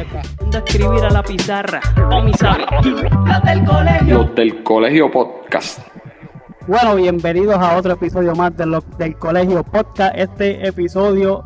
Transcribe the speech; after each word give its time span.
a 0.00 0.58
escribir 0.58 1.04
a 1.04 1.10
la 1.10 1.22
pizarra. 1.22 1.80
Los 2.10 3.42
del 3.44 3.64
colegio. 3.64 4.18
Los 4.18 4.34
del 4.34 4.62
Colegio 4.62 5.10
Podcast. 5.10 5.78
Bueno, 6.66 6.96
bienvenidos 6.96 7.56
a 7.56 7.76
otro 7.78 7.94
episodio 7.94 8.34
más 8.34 8.54
de 8.58 8.66
los 8.66 8.84
del 8.98 9.16
Colegio 9.16 9.62
Podcast. 9.64 10.14
Este 10.18 10.66
episodio 10.68 11.44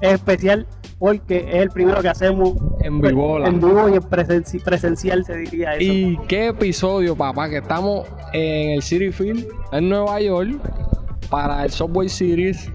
es 0.00 0.14
especial 0.14 0.66
porque 0.98 1.40
es 1.46 1.56
el 1.56 1.68
primero 1.70 2.00
que 2.00 2.08
hacemos 2.08 2.54
En 2.80 3.02
vivola. 3.02 3.48
en 3.48 3.60
vivo 3.60 3.86
y 3.90 3.94
en 3.94 4.02
presenci- 4.02 4.62
presencial, 4.62 5.22
se 5.26 5.36
diría 5.36 5.72
eso. 5.74 5.82
Y 5.82 6.18
qué 6.26 6.48
episodio, 6.48 7.14
papá, 7.14 7.50
que 7.50 7.58
estamos 7.58 8.08
en 8.32 8.70
el 8.70 8.82
City 8.82 9.12
Field 9.12 9.46
en 9.72 9.90
Nueva 9.90 10.20
York 10.22 10.52
para 11.28 11.62
el 11.64 11.70
Subway 11.70 12.08
Series. 12.08 12.70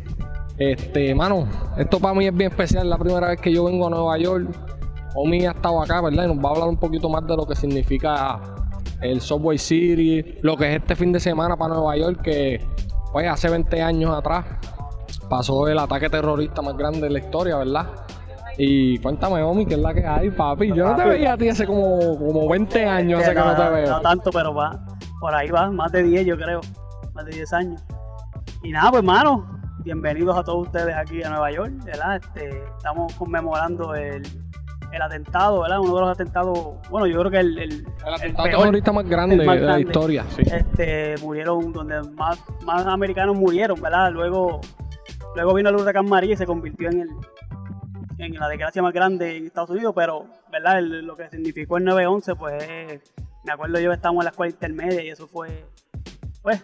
Este, 0.60 1.16
mano, 1.16 1.48
esto 1.80 2.00
para 2.00 2.14
mí 2.14 2.28
es 2.28 2.36
bien 2.36 2.52
especial. 2.52 2.84
Es 2.84 2.90
la 2.90 2.98
primera 3.00 3.30
vez 3.30 3.42
que 3.42 3.52
yo 3.52 3.64
vengo 3.64 3.88
a 3.88 3.90
Nueva 3.90 4.16
York. 4.20 4.48
Omi 5.16 5.46
ha 5.46 5.52
estado 5.52 5.82
acá, 5.82 6.02
¿verdad? 6.02 6.26
Y 6.26 6.28
nos 6.28 6.44
va 6.44 6.50
a 6.50 6.54
hablar 6.54 6.70
un 6.70 6.78
poquito 6.78 7.10
más 7.10 7.26
de 7.26 7.36
lo 7.36 7.46
que 7.46 7.56
significa 7.56 8.40
el 9.02 9.22
Subway 9.22 9.58
Series, 9.58 10.26
lo 10.42 10.58
que 10.58 10.70
es 10.70 10.82
este 10.82 10.96
fin 10.96 11.12
de 11.12 11.20
semana 11.20 11.56
para 11.56 11.76
Nueva 11.76 11.98
York, 11.98 12.22
que 12.22 12.66
pues 13.12 13.28
hace 13.28 13.50
20 13.50 13.82
años 13.82 14.16
atrás 14.16 14.46
pasó 15.30 15.68
el 15.68 15.80
ataque 15.80 16.10
terrorista 16.10 16.62
más 16.62 16.76
grande 16.78 17.02
de 17.02 17.10
la 17.10 17.20
historia, 17.20 17.58
¿verdad? 17.58 17.88
Y 18.58 18.98
cuéntame, 19.00 19.42
Omi, 19.42 19.66
¿qué 19.66 19.76
es 19.76 19.80
la 19.80 19.94
que 19.94 20.06
hay, 20.06 20.30
papi? 20.32 20.74
Yo 20.74 20.90
no 20.90 20.96
te 20.96 21.06
veía 21.06 21.34
a 21.34 21.38
ti 21.38 21.48
hace 21.48 21.66
como, 21.66 22.18
como 22.18 22.50
20 22.50 22.86
años, 22.86 23.22
hace 23.22 23.34
que 23.34 23.40
no 23.40 23.56
te 23.56 23.70
veo. 23.70 23.90
No 23.90 24.02
tanto, 24.02 24.32
pero 24.32 24.54
va. 24.54 24.86
Por 25.22 25.34
ahí 25.34 25.50
va, 25.50 25.72
más 25.72 25.92
de 25.92 26.04
10 26.04 26.26
yo 26.26 26.38
creo. 26.38 26.60
Más 27.14 27.26
de 27.26 27.32
10 27.32 27.54
años. 27.54 27.84
Y 28.64 28.72
nada, 28.72 28.90
pues 28.90 29.00
hermano, 29.00 29.62
bienvenidos 29.84 30.38
a 30.38 30.44
todos 30.44 30.68
ustedes 30.68 30.94
aquí 30.94 31.24
a 31.24 31.30
Nueva 31.30 31.52
York, 31.52 31.72
¿verdad? 31.86 32.18
Este, 32.18 32.50
estamos 32.78 33.14
conmemorando 33.14 33.96
el, 33.96 34.24
el 34.92 35.02
atentado, 35.02 35.62
¿verdad? 35.62 35.80
Uno 35.80 35.96
de 35.96 36.02
los 36.02 36.10
atentados, 36.10 36.58
bueno, 36.90 37.06
yo 37.08 37.20
creo 37.20 37.32
que 37.32 37.40
el, 37.40 37.58
el, 37.60 37.72
El 38.06 38.14
atentado 38.14 38.48
peor, 38.50 38.62
terrorista 38.62 38.92
más 38.92 39.06
grande 39.08 39.36
el 39.36 39.46
más 39.46 39.56
de 39.56 39.62
la 39.62 39.68
grande. 39.68 39.82
historia, 39.88 40.26
sí. 40.36 40.42
Este, 40.46 41.16
murieron 41.22 41.72
donde 41.72 42.02
más, 42.12 42.40
más 42.66 42.86
americanos 42.88 43.36
murieron, 43.38 43.80
¿verdad? 43.82 44.12
Luego, 44.12 44.62
luego 45.36 45.54
vino 45.54 45.70
el 45.70 45.76
huracán 45.76 46.08
María 46.10 46.34
y 46.34 46.38
se 46.38 46.46
convirtió 46.46 46.90
en 46.90 47.02
el 47.02 47.10
en 48.18 48.34
la 48.34 48.50
desgracia 48.50 48.82
más 48.82 48.92
grande 48.94 49.38
en 49.38 49.46
Estados 49.46 49.70
Unidos, 49.70 49.94
pero 49.96 50.26
¿verdad? 50.52 50.80
El- 50.80 51.06
lo 51.06 51.16
que 51.16 51.30
significó 51.30 51.78
el 51.78 51.86
9-11, 51.86 52.36
pues 52.36 53.02
me 53.46 53.52
acuerdo 53.54 53.80
yo 53.80 53.94
estábamos 53.94 54.24
en 54.24 54.26
la 54.26 54.32
escuela 54.32 54.52
intermedia 54.52 55.02
y 55.06 55.10
eso 55.10 55.26
fue, 55.26 55.64
pues, 56.42 56.62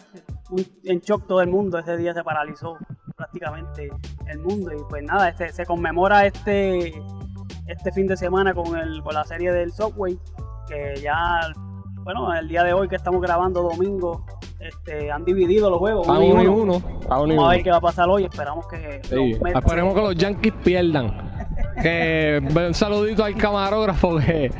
un- 0.50 0.66
en 0.84 1.00
shock 1.00 1.26
todo 1.28 1.40
el 1.42 1.48
mundo, 1.48 1.78
ese 1.80 1.96
día 1.96 2.14
se 2.14 2.24
paralizó 2.26 2.78
prácticamente 3.16 3.90
el 4.28 4.40
mundo 4.40 4.74
y 4.74 4.84
pues 4.90 5.02
nada, 5.04 5.30
este, 5.30 5.54
se 5.54 5.66
conmemora 5.66 6.26
este, 6.26 7.02
este 7.68 7.92
fin 7.92 8.08
de 8.08 8.18
semana 8.18 8.54
con, 8.54 8.78
el, 8.78 9.02
con 9.02 9.14
la 9.14 9.24
serie 9.24 9.52
del 9.52 9.72
Subway, 9.72 10.18
que 10.68 11.00
ya, 11.02 11.42
bueno, 12.04 12.34
el 12.34 12.48
día 12.48 12.64
de 12.64 12.74
hoy 12.74 12.88
que 12.88 12.96
estamos 12.96 13.22
grabando 13.22 13.62
domingo, 13.64 14.26
este, 14.60 15.12
han 15.12 15.26
dividido 15.26 15.70
los 15.70 15.80
juegos. 15.80 16.08
A 16.08 16.14
uno 16.14 16.26
y 16.26 16.32
uno 16.32 16.44
y 16.44 16.48
uno. 16.48 16.82
A 17.10 17.22
uno 17.22 17.34
y 17.34 17.36
Vamos 17.36 17.50
a 17.50 17.52
ver 17.52 17.58
uno. 17.58 17.64
qué 17.64 17.72
va 17.72 17.78
a 17.78 17.82
pasar 17.82 18.10
hoy, 18.10 18.24
esperamos 18.26 18.68
que 18.68 19.02
Sí, 19.04 19.38
Esperemos 19.54 19.94
que 19.94 20.02
los 20.02 20.16
Yankees 20.16 20.54
pierdan. 20.64 21.46
Que 21.82 22.42
un 22.68 22.74
saludito 22.74 23.24
al 23.24 23.36
camarógrafo 23.36 24.18
que, 24.18 24.52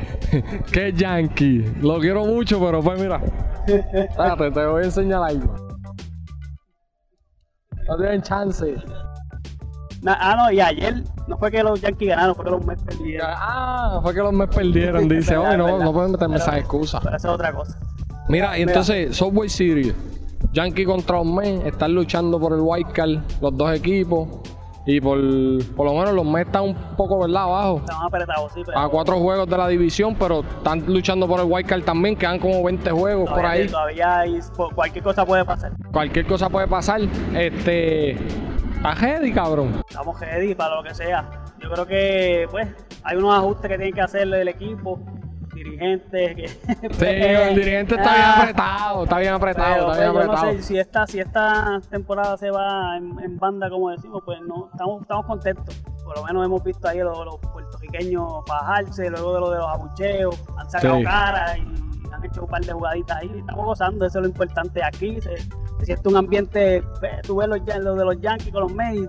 que 0.72 0.88
es 0.88 0.94
Yankee. 0.94 1.64
Lo 1.80 1.98
quiero 1.98 2.24
mucho, 2.24 2.60
pero 2.60 2.82
pues 2.82 3.00
mira. 3.00 3.20
Espérate, 3.66 4.50
te 4.50 4.66
voy 4.66 4.82
a 4.82 4.84
enseñar 4.84 5.22
algo. 5.22 5.54
No 7.88 7.96
tienen 7.96 8.22
chance. 8.22 8.74
Ah, 10.04 10.34
no, 10.36 10.50
y 10.52 10.60
ayer 10.60 11.02
no 11.26 11.36
fue 11.38 11.50
que 11.50 11.62
los 11.62 11.80
Yankees 11.80 12.08
ganaron, 12.08 12.34
fue 12.34 12.44
que 12.44 12.50
los 12.50 12.64
Mets 12.64 12.82
perdieron. 12.82 13.26
Ah, 13.30 13.98
fue 14.02 14.14
que 14.14 14.20
los 14.20 14.32
me 14.32 14.46
perdieron. 14.46 15.08
Dice, 15.08 15.36
hoy 15.36 15.56
no, 15.56 15.78
no 15.78 15.92
pueden 15.92 16.12
meterme 16.12 16.36
esas 16.36 16.56
excusas. 16.56 17.00
Pero 17.02 17.16
eso 17.16 17.28
es 17.28 17.34
otra 17.34 17.52
cosa. 17.52 17.78
Mira, 18.28 18.58
y 18.58 18.62
entonces, 18.62 19.16
Subway 19.16 19.48
Series, 19.48 19.94
Yankee 20.52 20.84
contra 20.84 21.16
los 21.18 21.26
Mets, 21.26 21.64
están 21.66 21.94
luchando 21.94 22.38
por 22.38 22.52
el 22.52 22.60
White 22.62 22.92
Card, 22.92 23.18
los 23.40 23.56
dos 23.56 23.72
equipos. 23.74 24.28
Y 24.88 25.00
por, 25.00 25.18
por 25.74 25.86
lo 25.86 25.94
menos 25.94 26.12
los 26.14 26.24
Mets 26.24 26.46
están 26.46 26.62
un 26.62 26.74
poco, 26.96 27.18
¿verdad? 27.18 27.42
Abajo. 27.42 27.78
Estaban 27.78 28.06
apretados, 28.06 28.52
sí, 28.52 28.62
pero 28.64 28.78
A 28.78 28.88
cuatro 28.88 29.18
juegos 29.18 29.48
de 29.48 29.56
la 29.58 29.66
división, 29.66 30.14
pero 30.16 30.42
están 30.42 30.84
luchando 30.86 31.26
por 31.26 31.40
el 31.40 31.46
White 31.48 31.68
Card 31.68 31.82
también. 31.82 32.14
Quedan 32.14 32.38
como 32.38 32.62
20 32.62 32.88
juegos 32.92 33.28
por 33.28 33.44
ahí. 33.44 33.66
todavía 33.66 34.20
hay, 34.20 34.38
po- 34.56 34.70
cualquier 34.72 35.02
cosa 35.02 35.26
puede 35.26 35.44
pasar. 35.44 35.72
Cualquier 35.92 36.26
cosa 36.26 36.48
puede 36.48 36.68
pasar. 36.68 37.00
Este. 37.34 38.16
Heady, 38.84 39.32
cabrón. 39.32 39.82
Estamos 39.88 40.20
ready 40.20 40.54
para 40.54 40.76
lo 40.76 40.82
que 40.82 40.94
sea. 40.94 41.28
Yo 41.58 41.70
creo 41.70 41.86
que, 41.86 42.46
pues, 42.50 42.68
hay 43.02 43.16
unos 43.16 43.34
ajustes 43.36 43.70
que 43.70 43.76
tienen 43.76 43.94
que 43.94 44.00
hacerle 44.02 44.42
el 44.42 44.48
equipo, 44.48 45.00
dirigentes. 45.54 46.36
Que, 46.36 46.48
Sí, 46.48 46.56
el 47.06 47.54
dirigente 47.56 47.94
está 47.96 48.12
bien 48.14 48.24
Ah, 48.26 48.40
apretado. 48.42 49.04
Está 49.04 49.18
bien 49.18 49.34
apretado, 49.34 49.74
Pero, 49.74 49.92
está 49.92 50.00
bien 50.02 50.12
pues, 50.12 50.24
yo 50.26 50.26
no 50.26 50.32
apretado. 50.38 50.56
sé, 50.58 50.62
si 50.62 50.78
esta, 50.78 51.06
si 51.06 51.20
esta 51.20 51.80
temporada 51.90 52.36
se 52.36 52.50
va 52.50 52.96
en, 52.96 53.18
en 53.20 53.36
banda, 53.38 53.68
como 53.70 53.90
decimos, 53.90 54.22
pues 54.24 54.38
no, 54.46 54.68
estamos, 54.72 55.02
estamos 55.02 55.26
contentos. 55.26 55.82
Por 56.04 56.16
lo 56.16 56.24
menos 56.24 56.46
hemos 56.46 56.62
visto 56.62 56.86
ahí 56.86 56.98
los, 57.00 57.18
los 57.24 57.38
puertorriqueños 57.52 58.44
bajarse, 58.46 59.10
luego 59.10 59.34
de 59.34 59.40
lo 59.40 59.50
de 59.50 59.58
los 59.58 59.66
abucheos, 59.68 60.40
han 60.56 60.70
sacado 60.70 60.98
Sí. 60.98 61.02
cara 61.04 61.58
y 61.58 61.75
hecho 62.26 62.42
un 62.42 62.48
par 62.48 62.64
de 62.64 62.72
jugaditas 62.72 63.16
ahí. 63.18 63.30
Estamos 63.38 63.64
gozando, 63.64 64.06
eso 64.06 64.18
es 64.18 64.22
lo 64.22 64.28
importante 64.28 64.82
aquí. 64.84 65.20
Se, 65.20 65.36
se 65.36 65.84
siente 65.86 66.08
un 66.08 66.16
ambiente, 66.16 66.82
tú 67.26 67.36
ves 67.36 67.48
los, 67.48 67.58
los 67.84 67.98
de 67.98 68.04
los 68.04 68.20
Yankees 68.20 68.52
con 68.52 68.62
los 68.62 68.72
Mets 68.72 69.08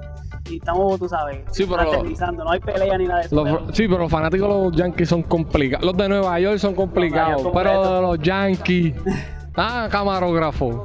y, 0.50 0.58
estamos, 0.58 0.98
tú 1.00 1.08
sabes, 1.10 1.42
Sí, 1.52 1.66
pero- 1.70 1.82
fraternizando. 1.84 2.44
No 2.44 2.52
hay 2.52 2.60
pelea 2.60 2.98
ni 2.98 3.06
nada 3.06 3.20
de 3.20 3.26
eso. 3.28 3.36
Los- 3.36 3.44
pero- 3.46 3.74
sí, 3.74 3.88
pero 3.88 4.00
los 4.00 4.12
fanáticos 4.12 4.48
de 4.50 4.64
los 4.64 4.76
Yankees 4.76 5.10
son 5.10 5.24
complicados. 5.24 5.86
Los 5.86 5.98
de 5.98 6.10
Nueva 6.10 6.40
York 6.40 6.58
son 6.58 6.74
complicados. 6.76 7.42
York 7.44 7.54
pero 7.56 7.96
de 7.96 8.02
los 8.02 8.20
Yankees. 8.20 8.96
Ah, 9.60 9.88
camarógrafo. 9.90 10.84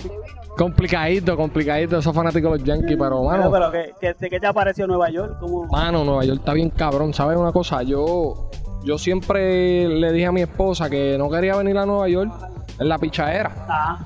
Complicadito, 0.56 1.37
complicadito 1.37 1.99
esos 1.99 2.14
fanáticos 2.14 2.53
de 2.53 2.59
los 2.59 2.66
Yankees. 2.66 2.97
Pero, 2.97 2.99
Pero, 2.99 3.22
mano, 3.25 3.50
pero 3.50 3.70
¿qué, 3.70 3.93
qué, 4.00 4.14
¿de 4.19 4.31
qué 4.31 4.41
te 4.41 4.47
ha 4.47 4.53
parecido 4.54 4.87
Nueva 4.88 5.10
York? 5.10 5.37
¿Cómo? 5.41 5.64
Mano, 5.66 6.04
Nueva 6.04 6.25
York 6.25 6.38
está 6.41 6.54
bien 6.54 6.70
cabrón. 6.70 7.12
¿Sabes 7.12 7.37
una 7.37 7.53
cosa? 7.53 7.82
Yo, 7.82 8.49
yo 8.84 8.98
siempre 8.98 9.88
le 9.88 10.12
dije 10.12 10.26
a 10.26 10.32
mi 10.32 10.43
esposa 10.43 10.88
que 10.91 11.16
no 11.19 11.28
quería 11.31 11.56
venir 11.56 11.76
a 11.78 11.87
Nueva 11.87 12.09
York 12.09 12.32
en 12.78 12.88
la 12.88 12.98
pichadera. 12.98 13.53
Ah, 13.69 13.98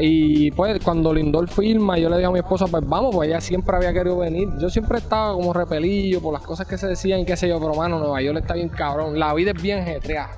Y 0.00 0.50
pues 0.52 0.82
cuando 0.84 1.12
Lindor 1.12 1.48
firma, 1.48 1.98
yo 1.98 2.08
le 2.08 2.16
dije 2.16 2.26
a 2.26 2.30
mi 2.30 2.38
esposa, 2.38 2.66
pues 2.70 2.86
vamos, 2.86 3.14
pues 3.14 3.28
ella 3.28 3.40
siempre 3.40 3.76
había 3.76 3.92
querido 3.92 4.18
venir. 4.18 4.48
Yo 4.60 4.70
siempre 4.70 4.98
estaba 4.98 5.32
como 5.32 5.52
repelillo 5.52 6.20
por 6.20 6.32
las 6.32 6.42
cosas 6.42 6.66
que 6.66 6.78
se 6.78 6.86
decían 6.86 7.20
y 7.20 7.24
qué 7.24 7.36
sé 7.36 7.48
yo, 7.48 7.58
pero 7.60 7.74
mano, 7.74 7.98
Nueva 7.98 8.20
York 8.22 8.38
está 8.38 8.54
bien 8.54 8.68
cabrón. 8.68 9.18
La 9.18 9.34
vida 9.34 9.52
es 9.52 9.62
bien 9.62 9.84
getreada. 9.84 10.30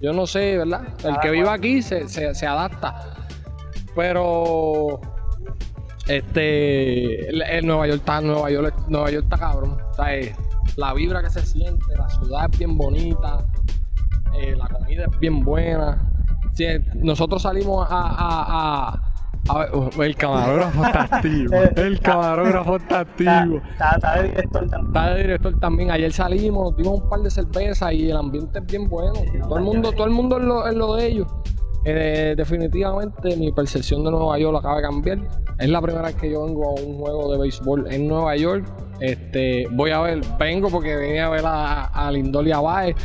Yo 0.00 0.12
no 0.12 0.26
sé, 0.26 0.58
¿verdad? 0.58 0.82
El 0.98 1.02
Cada 1.02 1.20
que 1.20 1.28
cual. 1.28 1.32
vive 1.32 1.48
aquí 1.50 1.82
se, 1.82 2.08
se, 2.08 2.34
se 2.34 2.46
adapta. 2.46 3.14
Pero 3.96 5.00
este 6.06 7.28
el, 7.28 7.42
el 7.42 7.66
Nueva 7.66 7.86
York 7.86 7.98
está, 8.00 8.20
Nueva 8.20 8.50
York, 8.50 8.74
Nueva 8.88 9.10
York 9.10 9.24
está 9.24 9.38
cabrón. 9.38 9.76
Sea, 9.96 10.14
eh, 10.16 10.34
la 10.78 10.94
vibra 10.94 11.22
que 11.22 11.28
se 11.30 11.42
siente, 11.44 11.84
la 11.96 12.08
ciudad 12.08 12.48
es 12.50 12.58
bien 12.58 12.78
bonita, 12.78 13.44
eh, 14.34 14.54
la 14.56 14.68
comida 14.68 15.04
es 15.12 15.18
bien 15.18 15.44
buena. 15.44 15.98
Sí, 16.54 16.64
nosotros 16.94 17.42
salimos 17.42 17.86
a, 17.90 17.96
a, 18.00 18.88
a- 18.90 19.02
a 19.50 19.58
ver, 19.60 19.74
uh, 19.74 20.02
el 20.02 20.14
camarógrafo 20.14 20.84
está 20.84 21.02
activo. 21.16 21.54
El 21.76 22.00
camarógrafo 22.00 22.76
está 22.76 23.00
activo. 23.00 23.62
está, 23.72 23.94
está 23.96 24.14
de 24.16 24.28
director 24.28 24.68
también. 24.68 24.86
Está 24.88 25.10
de 25.14 25.22
director 25.22 25.60
también. 25.60 25.90
Ayer 25.90 26.12
salimos, 26.12 26.64
nos 26.70 26.76
dimos 26.76 27.00
un 27.02 27.08
par 27.08 27.20
de 27.20 27.30
cervezas 27.30 27.92
y 27.94 28.10
el 28.10 28.16
ambiente 28.16 28.58
es 28.58 28.66
bien 28.66 28.88
bueno. 28.88 29.14
Todo 29.48 29.56
el 29.58 29.64
mundo, 29.64 29.92
todo 29.92 30.04
el 30.06 30.12
mundo 30.12 30.38
es 30.38 30.44
lo, 30.44 30.66
es 30.68 30.74
lo 30.74 30.94
de 30.96 31.06
ellos. 31.06 31.26
Eh, 31.84 32.34
definitivamente 32.36 33.36
mi 33.36 33.50
percepción 33.52 34.04
de 34.04 34.10
Nueva 34.10 34.38
York 34.38 34.58
acaba 34.58 34.76
de 34.76 34.82
cambiar. 34.82 35.18
Es 35.58 35.68
la 35.70 35.80
primera 35.80 36.04
vez 36.06 36.16
que 36.16 36.30
yo 36.30 36.44
vengo 36.44 36.68
a 36.68 36.80
un 36.82 36.98
juego 36.98 37.32
de 37.32 37.38
béisbol 37.38 37.90
en 37.90 38.06
Nueva 38.06 38.36
York. 38.36 38.66
Este, 39.00 39.66
voy 39.70 39.90
a 39.90 40.00
ver, 40.00 40.20
vengo 40.38 40.68
porque 40.70 40.96
venía 40.96 41.26
a 41.26 41.30
ver 41.30 41.44
a, 41.46 41.84
a 41.86 42.10
Lindor 42.10 42.46
y 42.46 42.52
a 42.52 42.60
Baez, 42.60 42.96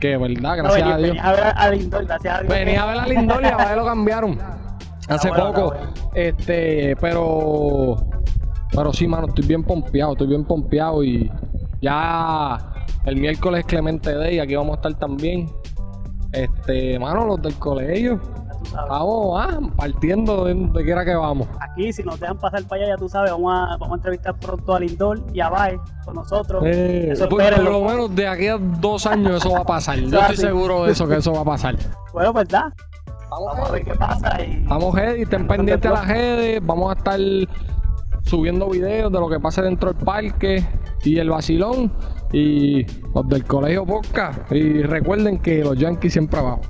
que 0.00 0.16
verdad, 0.16 0.56
No, 0.56 0.56
gracias 0.56 0.74
venía- 0.84 0.94
a 0.94 0.98
Dios. 0.98 1.08
venía 1.10 1.24
a 1.28 1.32
ver 1.32 1.44
a 1.56 1.70
Lindor, 1.70 2.04
gracias 2.06 2.34
a 2.34 2.40
Dios. 2.42 2.52
Venía 2.54 2.82
a 2.82 2.86
ver 2.86 2.98
a 2.98 3.06
Lindor 3.06 3.42
y 3.42 3.46
a 3.46 3.56
Baez 3.56 3.76
lo 3.76 3.84
cambiaron. 3.84 4.38
Hace 5.08 5.28
bueno, 5.30 5.46
poco. 5.52 5.66
bueno. 5.74 5.90
Este, 6.14 6.94
pero. 7.00 7.96
Pero 8.70 8.92
sí, 8.92 9.06
mano, 9.08 9.28
estoy 9.28 9.46
bien 9.46 9.64
pompeado, 9.64 10.12
estoy 10.12 10.26
bien 10.28 10.44
pompeado 10.44 11.02
y 11.02 11.30
ya 11.80 12.58
el 13.06 13.16
miércoles 13.16 13.60
es 13.60 13.66
Clemente 13.66 14.12
Day, 14.14 14.38
aquí 14.38 14.54
vamos 14.54 14.72
a 14.74 14.76
estar 14.76 14.94
también. 14.98 15.46
Este, 16.32 16.98
mano, 16.98 17.24
los 17.26 17.40
del 17.40 17.54
colegio. 17.54 18.20
Tú 18.58 18.66
sabes. 18.66 18.90
Vamos, 18.90 19.40
ah, 19.40 19.58
partiendo 19.76 20.44
de 20.44 20.54
donde 20.54 20.84
quiera 20.84 21.04
que 21.04 21.14
vamos. 21.14 21.48
Aquí, 21.60 21.92
si 21.92 22.02
nos 22.02 22.18
dejan 22.18 22.38
pasar 22.38 22.64
para 22.64 22.82
allá, 22.82 22.94
ya 22.94 22.96
tú 22.98 23.08
sabes, 23.08 23.30
vamos 23.30 23.52
a, 23.54 23.76
vamos 23.76 23.92
a 23.92 23.94
entrevistar 23.96 24.38
pronto 24.38 24.74
a 24.74 24.80
Lindor 24.80 25.22
y 25.32 25.40
a 25.40 25.48
Baez 25.48 25.80
con 26.04 26.14
nosotros. 26.14 26.62
Eh, 26.66 27.10
Eso 27.12 27.28
por, 27.28 27.62
lo 27.62 27.82
menos 27.82 28.14
de 28.14 28.26
aquí 28.26 28.48
a 28.48 28.58
dos 28.58 29.06
años 29.06 29.36
eso 29.36 29.52
va 29.52 29.60
a 29.60 29.64
pasar. 29.64 29.98
Yo 29.98 30.18
estoy 30.20 30.36
seguro 30.48 30.84
de 30.84 30.92
eso, 30.92 31.06
que 31.06 31.16
eso 31.16 31.32
va 31.32 31.40
a 31.40 31.44
pasar. 31.44 31.76
Bueno, 32.12 32.32
¿verdad? 32.32 32.72
Vamos, 33.30 33.52
Vamos 33.52 33.68
a 33.68 33.72
ver 33.72 33.84
qué 33.84 33.94
pasa. 33.94 34.42
Y... 34.42 34.64
Vamos, 34.64 34.96
Heady, 34.96 35.22
estén 35.22 35.46
pendientes 35.46 35.90
a 35.90 35.94
las 35.94 36.08
redes. 36.08 36.64
Vamos 36.64 36.94
a 36.94 36.98
estar 36.98 37.20
subiendo 38.22 38.68
videos 38.68 39.12
de 39.12 39.20
lo 39.20 39.28
que 39.28 39.38
pase 39.38 39.62
dentro 39.62 39.92
del 39.92 40.04
parque. 40.04 40.66
y 41.04 41.18
el 41.18 41.30
vacilón 41.30 41.92
y 42.32 42.84
los 43.14 43.28
del 43.28 43.44
colegio 43.44 43.86
Podcast. 43.86 44.50
Y 44.52 44.82
recuerden 44.82 45.38
que 45.38 45.62
los 45.62 45.78
Yankees 45.78 46.12
siempre 46.12 46.40
abajo. 46.40 46.60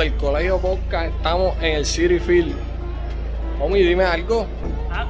Del 0.00 0.16
colegio 0.16 0.56
Podcast 0.56 1.14
estamos 1.14 1.54
en 1.58 1.76
el 1.76 1.84
City 1.84 2.18
Field. 2.18 2.56
Omi, 3.60 3.82
dime 3.82 4.04
algo. 4.04 4.46
Ah, 4.90 5.06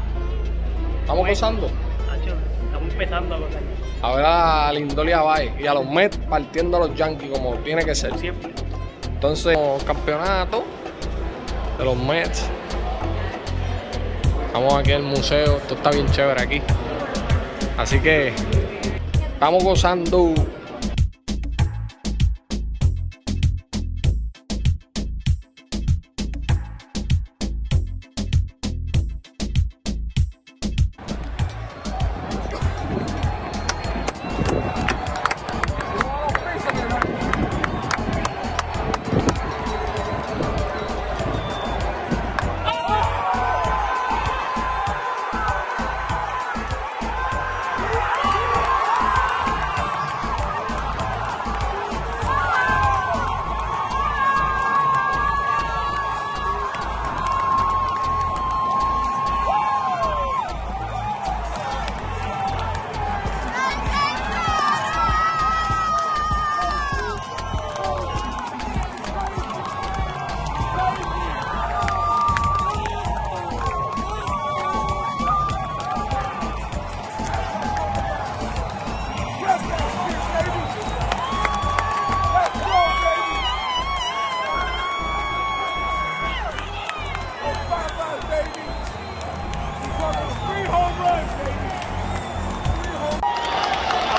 Estamos 1.02 1.28
gozando. 1.28 1.68
Nacho, 2.08 2.34
estamos 2.64 2.92
empezando 2.92 3.34
a 3.36 3.38
gozar. 3.38 3.60
A 4.02 4.16
ver 4.16 4.24
a 4.26 4.72
Lindor 4.72 5.08
y 5.08 5.12
a 5.12 5.22
Baez 5.22 5.52
y 5.60 5.66
a 5.68 5.74
los 5.74 5.86
Mets 5.86 6.16
partiendo 6.28 6.76
a 6.76 6.88
los 6.88 6.96
Yankees 6.96 7.30
como 7.30 7.54
tiene 7.58 7.84
que 7.84 7.94
ser. 7.94 8.18
Siempre. 8.18 8.52
Entonces, 9.06 9.56
campeonato 9.86 10.64
de 11.78 11.84
los 11.84 11.96
Mets. 11.96 12.48
Estamos 14.46 14.74
aquí 14.74 14.90
en 14.90 14.96
el 14.96 15.02
museo, 15.04 15.58
esto 15.58 15.74
está 15.74 15.90
bien 15.92 16.10
chévere 16.10 16.42
aquí. 16.42 16.62
Así 17.78 18.00
que 18.00 18.32
estamos 19.34 19.62
gozando. 19.62 20.34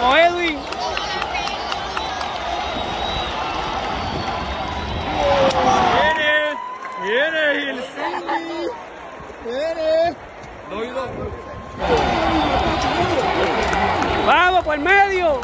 Vamos, 0.01 0.17
Edwin. 0.17 0.57
Viene, 5.93 6.31
viene 7.03 7.69
el 7.69 7.83
Vamos 14.25 14.63
por 14.63 14.75
el 14.75 14.81
medio. 14.81 15.41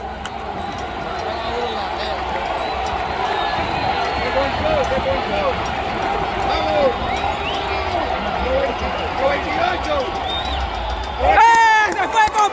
¡Eh! 11.20 11.94
¡Se 11.94 12.08
fue 12.08 12.22
con 12.34 12.52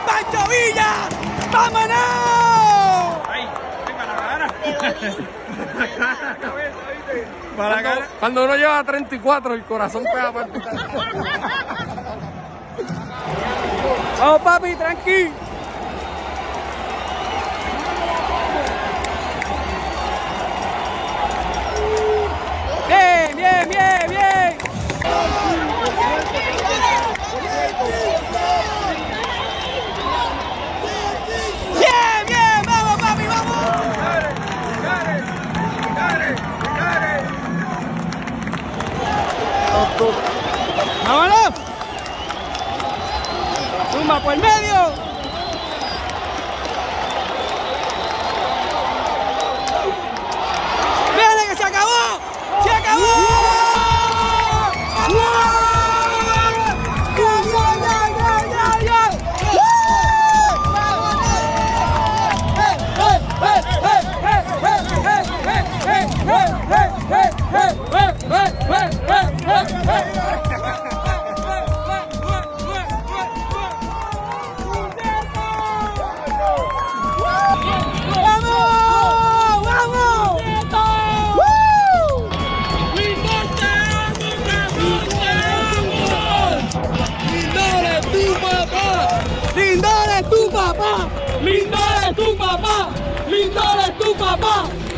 ¡Vámonos! 1.51 1.97
¡Ay! 3.29 3.47
¡Venga 3.87 4.05
la 4.05 4.15
cara! 4.15 4.47
Para 7.55 7.81
cuando, 7.81 8.01
cuando 8.19 8.43
uno 8.43 8.55
lleva 8.57 8.83
34, 8.83 9.53
el 9.53 9.63
corazón 9.63 10.03
pega 10.03 10.33
para 10.33 10.47
Vamos, 14.19 14.41
papi, 14.41 14.75
tranqui. 14.75 15.31
Bien, 22.87 23.37
bien, 23.37 23.69
bien. 23.69 23.94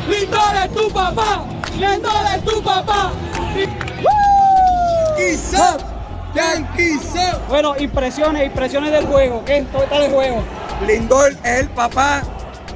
¡Lindor 0.08 0.56
es 0.64 0.74
tu 0.74 0.90
papá! 0.92 1.44
¡Lindor 1.78 2.26
es 2.36 2.44
tu 2.44 2.62
papá! 2.64 3.12
Yankees 5.18 5.52
Yankees 6.34 7.02
Bueno, 7.50 7.76
impresiones, 7.78 8.46
impresiones 8.46 8.92
del 8.92 9.06
juego. 9.06 9.44
¿Qué 9.46 9.66
tal 9.90 10.04
el 10.04 10.12
juego? 10.12 10.44
Lindor 10.86 11.32
es 11.44 11.60
el 11.62 11.70
papá 11.70 12.22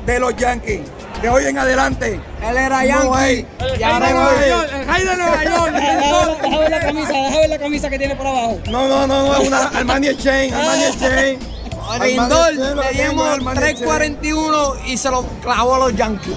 de 0.06 0.20
los 0.20 0.36
Yankees. 0.36 0.82
De 1.22 1.30
hoy 1.30 1.46
en 1.46 1.58
adelante. 1.58 2.20
Él 2.44 2.58
era 2.58 2.84
No 2.84 3.14
hay. 3.14 3.48
Y 3.78 3.84
ahora 3.84 4.10
No. 4.10 4.32
El 4.32 4.86
Jai 4.86 5.06
de 5.06 5.16
Nueva 5.16 5.44
York. 5.44 6.42
Deja 6.42 6.58
ver 6.58 6.72
la 6.72 6.80
camisa, 6.80 7.12
deja 7.12 7.38
ver 7.40 7.50
la 7.50 7.60
camisa 7.60 7.90
que 7.90 8.00
tiene 8.00 8.16
por 8.16 8.28
abajo. 8.28 8.60
No, 8.70 8.88
no, 8.88 9.06
no, 9.08 9.28
no, 9.28 9.36
es 9.38 9.48
una 9.48 9.68
Armani 9.68 10.18
Chain, 10.18 10.54
Armani 10.54 11.00
Chain. 11.00 11.40
Lindor 12.02 12.54
le 12.56 13.04
dimos 13.04 13.28
es 13.28 13.34
Armani 13.34 13.60
Chain. 13.60 13.76
341 13.78 14.76
y 14.88 14.98
se 14.98 15.12
lo 15.12 15.24
clavó 15.44 15.76
a 15.76 15.80
los 15.80 15.96
Yankees. 15.96 16.36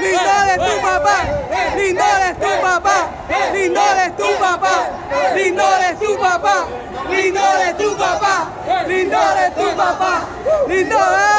Lindor 0.00 0.48
es 0.48 0.58
tu 0.58 0.80
papá. 0.80 1.16
Lindor 1.76 2.20
es 2.28 2.38
tu 2.38 2.50
papá. 2.62 3.08
Lindor 3.52 3.98
es 4.06 4.16
tu 4.16 4.38
papá. 4.38 4.88
Lindor 5.34 5.80
es 5.90 5.98
tu 5.98 6.18
papá. 6.18 6.66
Lindor 7.10 7.60
es 7.66 7.76
tu 7.76 7.96
papá. 7.96 8.48
Lindor 8.86 9.36
es 9.38 9.54
tu 9.54 9.76
papá. 9.76 10.22
Lindor. 10.68 11.00
¡eh! 11.00 11.29